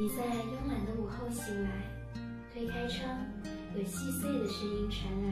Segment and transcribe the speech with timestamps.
[0.00, 1.70] 你在慵懒的午后醒来，
[2.54, 3.18] 推开窗，
[3.74, 5.28] 有细碎的声音传来。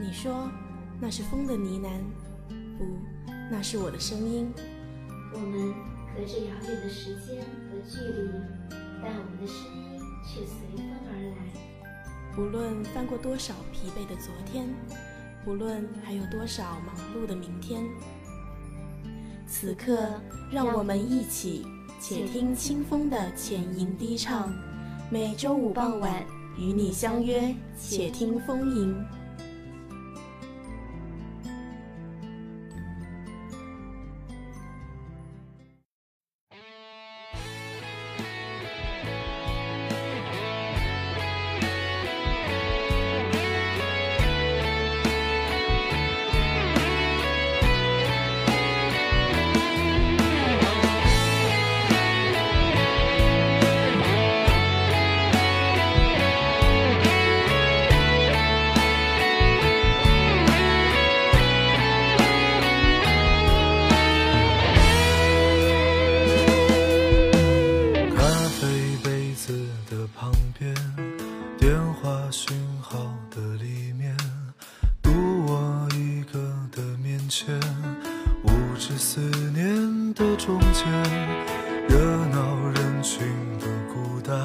[0.00, 0.48] 你说
[1.00, 2.00] 那是风的呢喃，
[2.78, 2.96] 不，
[3.50, 4.54] 那是我的声音。
[5.34, 5.74] 我们
[6.14, 8.30] 隔着遥远的时间和距离，
[9.02, 12.38] 但我们的声音却随风而来。
[12.38, 14.72] 无论翻过多少疲惫的昨天，
[15.44, 17.82] 无论还有多少忙碌的明天，
[19.50, 19.98] 此刻
[20.48, 21.66] 让我们一起
[21.98, 24.54] 且听清风的浅吟低唱。
[25.10, 26.24] 每周五傍晚
[26.56, 28.96] 与你相约，且听风吟。
[70.20, 70.74] 旁边
[71.58, 72.98] 电话讯号
[73.30, 74.14] 的里面，
[75.00, 75.10] 独
[75.46, 76.38] 我一个
[76.70, 77.58] 的面前，
[78.44, 79.18] 无止思
[79.54, 80.86] 念的中间，
[81.88, 83.26] 热闹人群
[83.58, 84.44] 的孤单，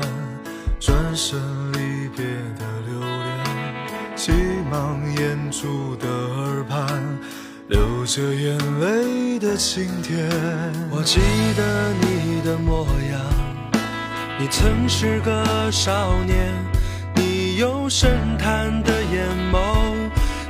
[0.80, 1.38] 转身
[1.74, 2.26] 离别
[2.58, 4.32] 的留恋，急
[4.72, 7.04] 忙掩住的耳畔，
[7.68, 10.26] 流着眼泪的晴天，
[10.90, 11.20] 我记
[11.58, 13.05] 得你的模样。
[14.38, 16.54] 你曾是个少年，
[17.16, 19.94] 你有深潭的眼眸，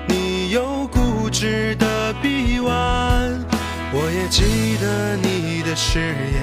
[0.08, 2.73] 你有固执的臂弯。
[3.94, 6.41] 我也记得你的誓言，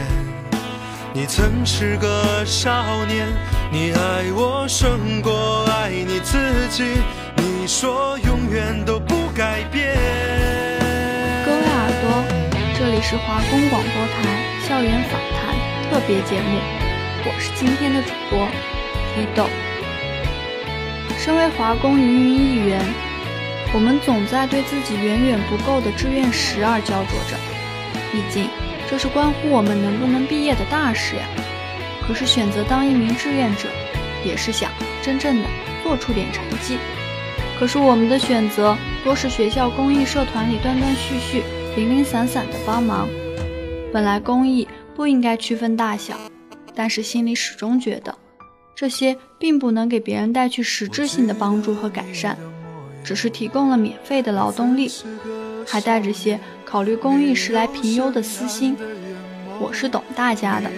[1.12, 3.26] 你曾是个少年，
[3.72, 6.38] 你爱我胜过爱你自
[6.70, 6.84] 己。
[7.36, 9.96] 你说永远都不改变。
[11.44, 12.24] 各位耳朵
[12.78, 14.22] 这里是华工广播台
[14.68, 16.58] 校园访谈特别节目，
[17.24, 18.48] 我是今天的主播
[19.16, 19.46] 伊豆。
[21.16, 22.80] 身为华工芸芸一员，
[23.72, 27.36] 我们总在对自己远远不够的志愿十而焦灼着，
[28.10, 28.48] 毕竟
[28.90, 31.22] 这是关乎我们能不能毕业的大事呀。
[32.06, 33.68] 可是选择当一名志愿者，
[34.24, 35.48] 也是想真正的
[35.84, 36.76] 做出点成绩。
[37.56, 41.44] 可是我们的选择多是学校公益社团里断断续续。
[41.76, 43.08] 零零散散的帮忙，
[43.92, 46.14] 本来公益不应该区分大小，
[46.74, 48.14] 但是心里始终觉得，
[48.74, 52.36] 这些并不能给别人带去实质性的帮助和改善，
[53.04, 54.90] 只是提供了免费的劳动力，
[55.66, 58.76] 还带着些考虑公益时来评优的私心。
[59.60, 60.70] 我是懂大家的，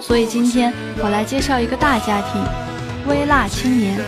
[0.00, 2.42] 所以今天我来介绍一个大家庭——
[3.06, 4.00] 微辣青年。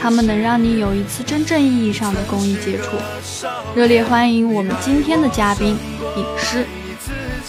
[0.00, 2.96] 他们能让你有一次真正意义上的公益接触。
[3.76, 5.76] 热烈欢迎我们今天的嘉宾
[6.16, 6.66] 影师。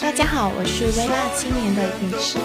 [0.04, 2.38] 大家好，我是微辣青年的影师。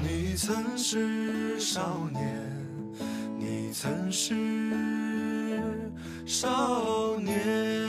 [0.00, 2.22] 你曾是少年，
[3.36, 4.36] 你曾是
[6.24, 7.87] 少年。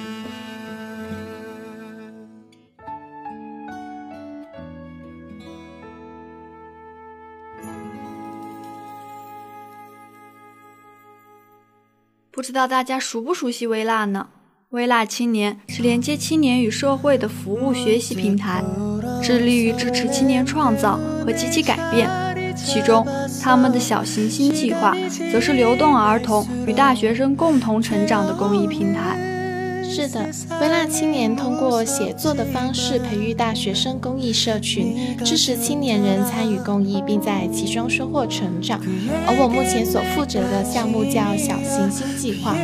[12.40, 14.28] 不知道大家熟不熟悉微辣呢？
[14.70, 18.64] 微辣青年是连接青年与社会的服务学习平台，
[19.22, 22.10] 致力于支持青年创造和积极改变。
[22.56, 23.06] 其中，
[23.44, 24.96] 他们的小行星计划
[25.34, 29.20] 则是流动儿童与大学生共同成长的公益平台。
[29.92, 30.30] 是的，
[30.62, 38.80] 微辣青年通过写作的方式培育大学生公益社群，支持青年人参与公益，并在其中收获成长。
[39.26, 42.56] 而我目前所负责的项目叫小行星计划，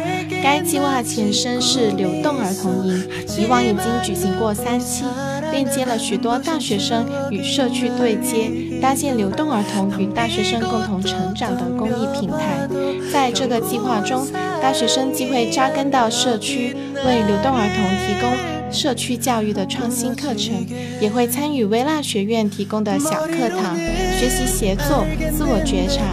[0.44, 3.03] 该计划前身是流动儿童营，
[3.39, 5.03] 以往已经举行过三期。
[5.51, 12.68] 链接了许多大学生与社区对接，搭建流动儿童与大学生共同成长的公益平台。
[13.12, 14.27] 在这个计划中，
[14.62, 16.75] 大学生既会扎根到社区，
[17.06, 18.36] 为流动儿童提供
[18.71, 20.65] 社区教育的创新课程，
[21.00, 23.77] 也会参与微辣学院提供的小课堂，
[24.19, 26.03] 学习协作、自我觉察、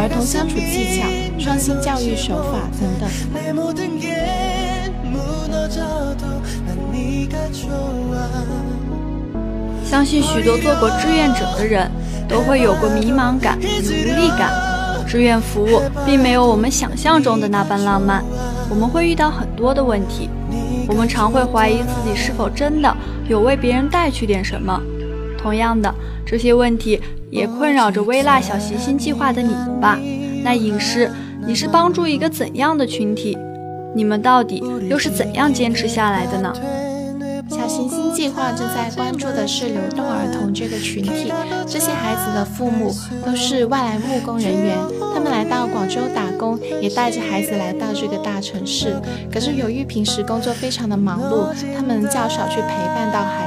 [0.00, 3.08] 儿童相处技巧、创新教育手法等等。
[9.92, 11.86] 相信许多做过志愿者的人
[12.26, 14.50] 都会有过迷茫感、无力感，
[15.06, 18.24] 志愿服务并没有我们想象中的那般浪漫，
[18.70, 20.30] 我们会遇到很多的问题，
[20.88, 22.96] 我们常会怀疑自己是否真的
[23.28, 24.80] 有为别人带去点什么。
[25.36, 26.98] 同样的，这些问题
[27.28, 29.98] 也困扰着微辣小行星计划的你们吧？
[30.42, 31.10] 那影视，
[31.46, 33.36] 你是帮助一个怎样的群体？
[33.94, 36.50] 你们到底又是怎样坚持下来的呢？
[37.72, 41.32] 行星计划正在关注的是流动儿童这个群体。
[41.66, 44.76] 这些孩子的父母都是外来务工人员，
[45.14, 49.00] 他们来到广州打工，也带着孩子来到这个大城市。
[49.32, 53.41] 可是由于平时工作非常的忙碌，他们较少去陪伴到孩。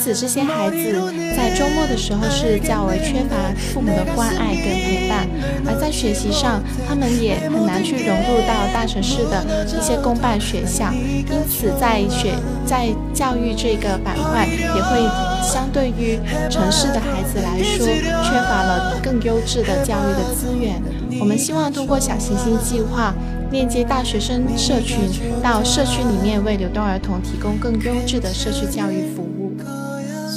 [0.00, 3.36] 因此，这些孩子在周末的时候是较为缺乏
[3.70, 5.28] 父母的关爱跟陪伴，
[5.66, 10.90] 而在学习上，他们也很难去融入到大城市的一些公办学校。
[10.90, 12.32] 因此，在学
[12.64, 15.04] 在教育这个板块，也会
[15.44, 16.18] 相对于
[16.48, 17.84] 城市的孩子来说，
[18.24, 20.80] 缺乏了更优质的教育的资源。
[21.20, 23.12] 我们希望通过小行星计划，
[23.50, 24.96] 链接大学生社群
[25.42, 29.29] 到社区里面，为流动儿童提供更优质的社区教育服务。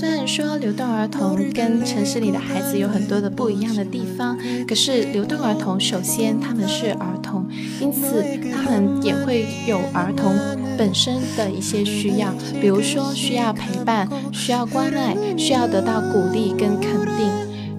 [0.04, 7.48] 虽然说流动儿童跟城市里的孩子有很多的不一样的地方，可是流动儿童首先他们是儿童，
[7.80, 8.22] 因此
[8.52, 10.36] 他们也会有儿童
[10.78, 17.32] 本身的一些需要，比如说需要陪伴、需要关爱、需要得到鼓励跟肯定。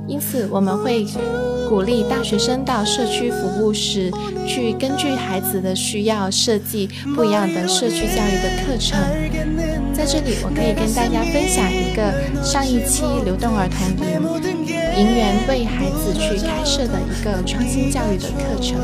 [0.09, 1.07] 因此我们会
[1.69, 4.11] 鼓励大学生到社区服务时，
[4.47, 8.99] 去根据孩子的需要设计不一样的社区教育的课程。
[9.95, 14.21] 在这里，我可以跟大家分享一个上一期流动儿童营
[14.99, 18.77] 营员为孩子去开设的一个创新教育的课程。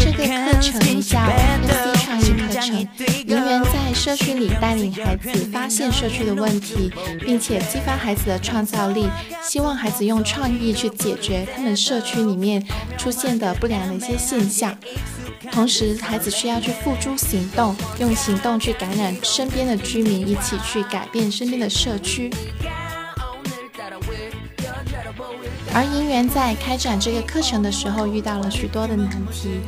[0.00, 2.88] 这个课程叫 MC 创意课程，
[3.26, 9.08] 人员在社区里带领孩子发现社区的问题，并且激发孩子的创造力，
[9.42, 12.64] 希望孩子用创意去解决他们社区里面
[12.96, 14.76] 出现的不良的一些现象。
[15.52, 22.30] 同时，孩子需要去付诸行动，用行动去感染身边的居民，一起去改变身边的社区。
[25.74, 29.60] 而银元在开展这个课程的时候，遇到了许多的难题。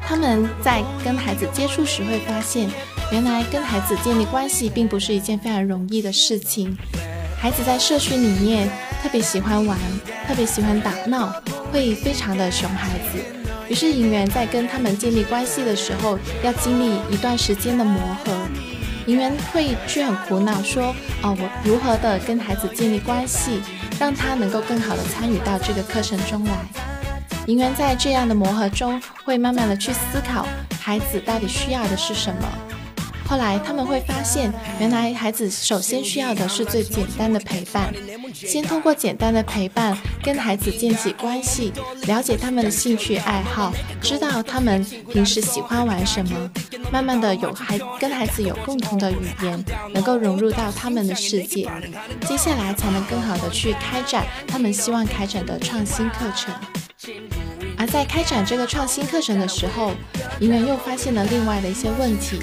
[0.00, 2.70] 他们在跟孩子接触时，会发现，
[3.12, 6.76] 原来跟孩子建立关系并不是一件非常容易的事情。
[7.38, 8.68] 孩子在社区里面
[9.02, 9.78] 特别喜欢玩，
[10.26, 11.30] 特别喜欢打闹，
[11.70, 13.18] 会非常的熊孩子。
[13.68, 18.32] 于是，银元在跟他们建立关系的时候，要经历一段时间的磨合。
[19.06, 23.60] 银元会去很苦恼，说：“哦，我如何的跟孩子建立关系，
[23.98, 26.52] 让他能够更好的参与到这个课程中来？”
[27.46, 30.46] 银元在这样的磨合中，会慢慢的去思考，
[30.80, 32.67] 孩子到底需要的是什么。
[33.28, 37.92] 后来他们会发现，原来孩子首先需要的是最简单的陪伴。
[38.32, 41.70] 先通过简单的陪伴，跟孩子建起关系，
[42.06, 43.70] 了解他们的兴趣爱好，
[44.00, 44.82] 知道他们
[45.12, 46.50] 平时喜欢玩什么。
[46.90, 51.68] 慢慢的有孩跟孩子有共同的语言，能够融入到他们的世界。
[52.26, 56.54] 接下来才能更好的去开展他们希望开展的创新课程。
[57.76, 59.92] 而在开展这个创新课程的时候，
[60.40, 62.40] 营员又发现了另外的一些问题。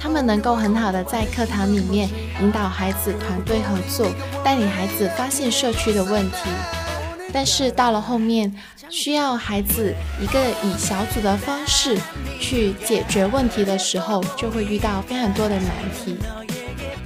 [0.00, 2.08] 他们能够很好的在课堂里面
[2.40, 4.10] 引导孩子团队合作，
[4.44, 6.48] 带领孩子发现社区的问题。
[7.32, 8.54] 但是到了后面，
[8.88, 11.98] 需要孩子一个以小组的方式
[12.40, 16.16] 去解决问题的时候，就会遇到非常多的难题。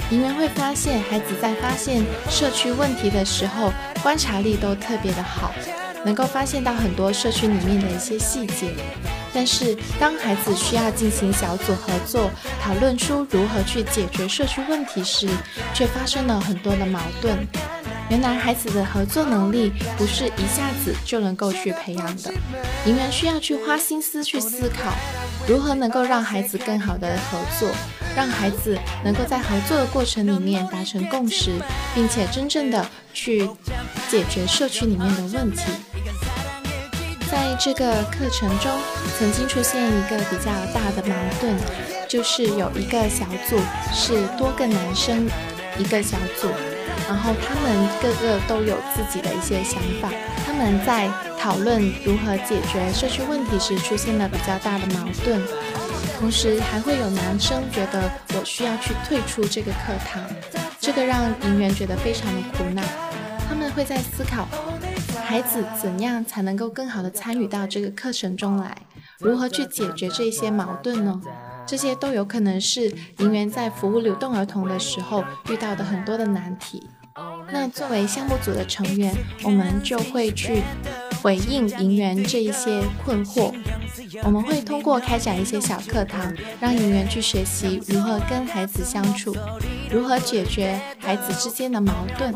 [0.08, 3.72] 你们会发现，孩子在发现社区问题的时候，
[4.02, 5.52] 观察力都特别的好，
[6.04, 8.74] 能够发现到很多社区里面的一些细节。
[9.34, 15.28] 但是，当孩子需要进行小组合作，讨论出如何去解决社区问题时，
[15.72, 17.38] 却发生了很多的矛盾。
[18.10, 22.30] 原来，孩子的合作能力不是一下子就能够去培养的，
[22.84, 24.92] 仍然需要去花心思去思考，
[25.48, 27.70] 如何能够让孩子更好的合作，
[28.14, 31.52] 让孩子能够在合作的过程里面达成共识，
[31.94, 33.48] 并且真正的去
[34.10, 35.62] 解决社区里面的问题。
[37.32, 38.70] 在这个课程中，
[39.18, 41.56] 曾经出现一个比较大的矛盾，
[42.06, 43.58] 就是有一个小组
[43.90, 45.26] 是多个男生
[45.78, 46.50] 一个小组，
[47.08, 50.10] 然后他们个个都有自己的一些想法，
[50.44, 51.08] 他们在
[51.40, 55.40] 讨论如何解决社区问题时出现了比较大的矛盾，
[56.20, 60.22] 同时还会有男生觉得我需要去退出这个课堂，
[60.78, 62.82] 这个让营员觉得非常的苦恼。
[63.48, 64.48] 他们会在思考，
[65.32, 68.76] 孩子怎样才能够更好的参与到这个课程中来，
[69.18, 71.18] 如何去解决这些矛盾呢？
[71.66, 76.86] 这些都有可能是营员在服务流动儿童的时候遇到的很多的难题。
[77.50, 80.62] 那作为项目组的成员，我们就会去
[81.22, 83.52] 回应银员这一些困惑。
[84.24, 89.34] 我们会通过开展一些小课堂，让银员去学习如何跟孩子相处，
[89.90, 92.34] 如何解决孩子之间的矛盾，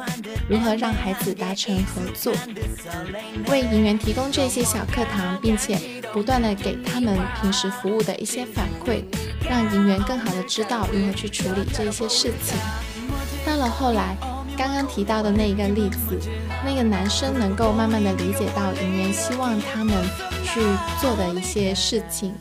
[0.49, 2.33] 如何让孩子达成合作，
[3.49, 5.79] 为银员提供这些小课堂，并且
[6.13, 9.05] 不断的给他们平时服务的一些反馈，
[9.49, 12.57] 让银员更好的知道如何去处理这一些事情。
[13.45, 14.17] 到了后来。
[14.57, 16.19] 刚刚提到的那一个例子，
[16.65, 19.95] 那个男生能够慢慢的理解到银元希望他们
[20.45, 20.61] 去
[21.01, 22.35] 做的一些事情，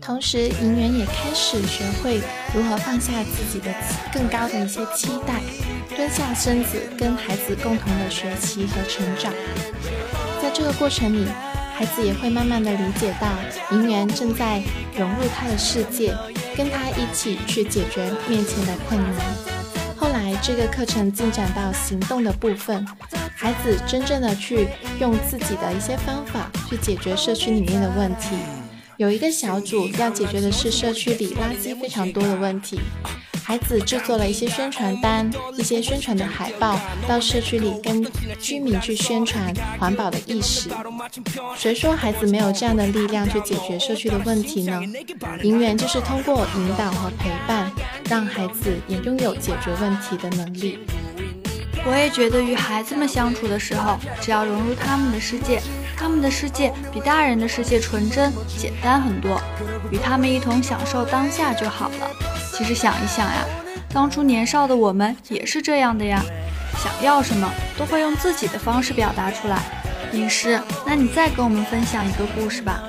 [0.00, 2.20] 同时银元也开始学会
[2.52, 3.72] 如何放下自己的
[4.12, 5.40] 更高的一些期待，
[5.94, 9.32] 蹲下身子跟孩子共同的学习和成长。
[10.42, 11.26] 在这个过程里，
[11.74, 13.28] 孩子也会慢慢的理解到
[13.70, 14.60] 银元正在
[14.98, 16.12] 融入他的世界，
[16.56, 19.51] 跟他一起去解决面前的困难。
[20.02, 22.84] 后来，这个课程进展到行动的部分，
[23.36, 24.66] 孩子真正的去
[24.98, 28.34] 用自己的一些方法去解决社区里面的问题。
[28.96, 32.80] 有一个小组要解决的是社区里垃圾非常多的问题。
[33.44, 38.06] 孩子制作了一些宣传单、一些宣传的海报，到社区里跟
[38.40, 40.70] 居民去宣传环保的意识。
[41.56, 44.80] 谁说孩子没有这样的力量去解决社区的问题呢？
[45.42, 47.70] 银元就是通过引导和陪伴，
[48.08, 50.78] 让孩子也拥有解决问题的能力。
[51.84, 55.60] 我也觉得与孩子们相处的时候，只要融入他们的世界，
[55.96, 59.42] 他们的世界比大人的世界纯真、简单很多，
[59.90, 62.21] 与他们一同享受当下就好了。
[62.62, 63.44] 其实想一想呀，
[63.92, 66.22] 当初年少的我们也是这样的呀，
[66.78, 69.58] 想要什么都会用自己的方式表达出来。
[70.12, 72.84] 影师，那你再跟我们分享一个故事吧。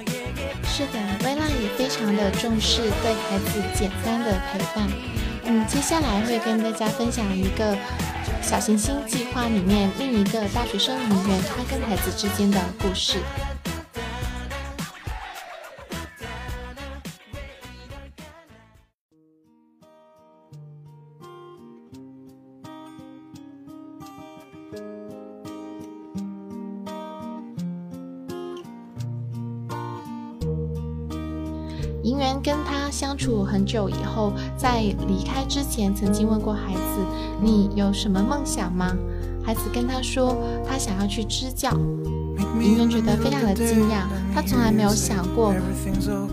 [0.63, 4.87] 是的，薇娜也非常的重视对孩子简单的陪伴。
[5.45, 7.75] 嗯，接下来会跟大家分享一个
[8.43, 13.17] 小行星计划里面另一个大学生成员他跟孩子之间的故事。
[33.53, 37.05] 很久以后，在离开之前，曾经问过孩子
[37.39, 38.91] ：“你有什么梦想吗？”
[39.45, 40.35] 孩子跟他说
[40.67, 41.69] ：“他想要去支教。”
[42.59, 45.53] 银元觉得非常的惊讶，他从来没有想过，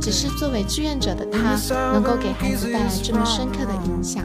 [0.00, 1.58] 只是作为志愿者的他，
[1.92, 4.24] 能够给孩子带来这么深刻的影响。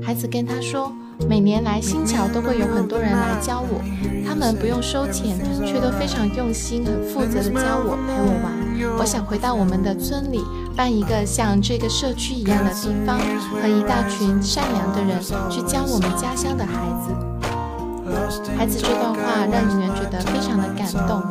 [0.00, 0.92] 孩子跟他说。
[1.28, 3.80] 每年来新桥都会有很多人来教我，
[4.26, 8.98] 他们不用收钱，却都非常用心、很负责的教我、陪我玩。
[8.98, 10.40] 我想回到我们的村里，
[10.76, 17.14] 办一个像这个社区一样的地方，和一大群善良的人去教我们家乡的孩子。
[18.56, 21.22] 孩子这段话让营员觉得非常的感动，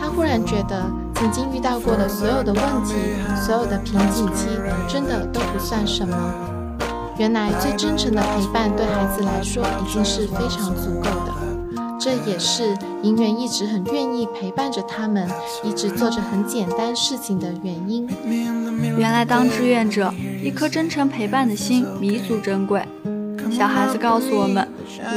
[0.00, 0.84] 他忽然觉得
[1.14, 2.94] 曾经遇到过的所有的问题、
[3.40, 4.48] 所有的瓶颈期，
[4.88, 6.16] 真的都不算什么。
[7.18, 11.32] 原来最真诚的陪伴对孩子来说已经是非常足够的，
[12.02, 15.28] 这也是银元一直很愿意陪伴着他们，
[15.62, 18.08] 一直做着很简单事情的原因。
[18.98, 22.82] 原来当志愿者，一颗真诚陪伴的心弥足珍贵。
[23.52, 24.66] 小孩子告诉我们，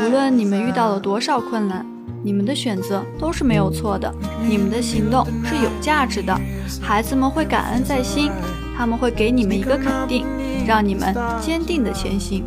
[0.06, 1.84] 无论你们遇到了多少困难，
[2.24, 4.14] 你们的选择都是没有错的，
[4.48, 6.40] 你们的行动是有价值的。
[6.80, 8.30] 孩子们会感恩在心，
[8.78, 10.24] 他们会给你们一个肯定。
[10.68, 12.44] 让你们坚定的前行。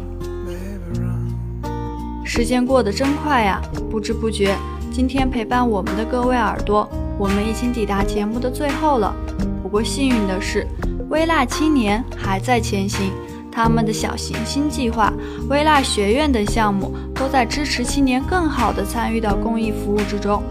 [2.28, 3.58] 时间过得真快呀，
[3.90, 4.54] 不知不觉，
[4.92, 6.86] 今天陪伴我们的各位耳朵，
[7.18, 9.16] 我们已经抵达节目的最后了。
[9.62, 10.66] 不过幸运的是，
[11.08, 13.10] 微辣青年还在前行，
[13.50, 15.10] 他们的小行星计划、
[15.48, 20.42] 微辣学院等项目都在支持青年更好的参与到公益服务之中。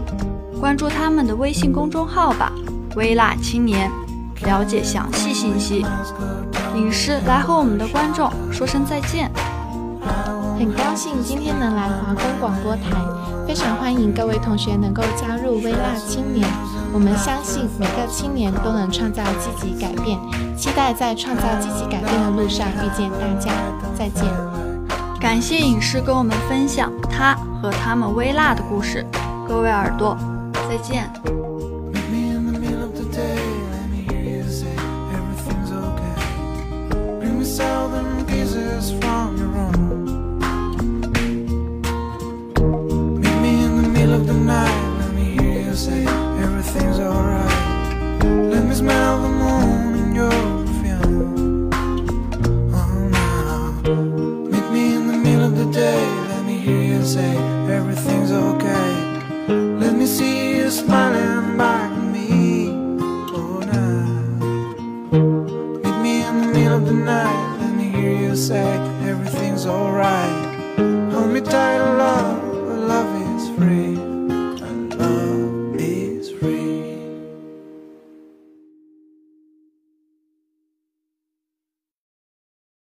[0.58, 2.52] 关注他们的微信公众号吧，
[2.96, 3.88] 微辣青年，
[4.42, 5.86] 了解详细信息。
[6.74, 9.30] 影视来和我们的观众说声再见。
[10.58, 12.90] 很高兴今天能来华工广播台，
[13.46, 16.44] 非常欢迎各位同学能够加入微辣青年。
[16.92, 20.18] 我们相信每个青年都能创造积极改变，
[20.56, 23.52] 期待在创造积极改变的路上遇见大家。
[23.96, 24.24] 再见。
[25.20, 29.06] 感谢影视跟我们分享他和他们微辣的故事。
[29.46, 30.18] 各位耳朵，
[30.68, 31.08] 再见。
[31.92, 32.48] Meet me in
[57.08, 57.38] say
[57.70, 58.87] everything's okay.